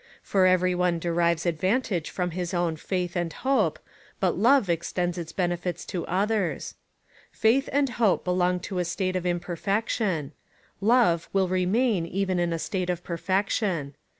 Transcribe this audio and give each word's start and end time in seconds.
For 0.23 0.47
every 0.47 0.73
one 0.73 0.97
derives 0.97 1.45
advantage 1.45 2.09
from 2.09 2.31
his 2.31 2.55
own 2.55 2.75
faith 2.75 3.15
and 3.15 3.31
hope, 3.31 3.77
but 4.19 4.35
love 4.35 4.67
extends 4.67 5.15
its 5.19 5.31
benefits 5.31 5.85
to 5.85 6.07
others. 6.07 6.73
Faith 7.31 7.69
and 7.71 7.87
hope 7.87 8.25
be 8.25 8.31
long 8.31 8.59
to 8.61 8.79
a 8.79 8.83
state 8.83 9.15
of 9.15 9.27
imperfection: 9.27 10.31
love 10.79 11.29
will 11.33 11.47
remain 11.47 12.07
even 12.07 12.39
in 12.39 12.51
a 12.51 12.57
state 12.57 12.89
of 12.89 13.03
perfection. 13.03 13.93